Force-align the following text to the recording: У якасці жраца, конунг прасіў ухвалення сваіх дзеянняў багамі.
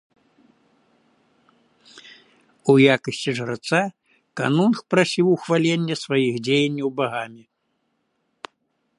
У 2.73 2.73
якасці 2.95 3.31
жраца, 3.39 3.79
конунг 4.41 4.77
прасіў 4.93 5.25
ухвалення 5.35 5.95
сваіх 6.05 6.33
дзеянняў 6.47 6.89
багамі. 7.01 7.43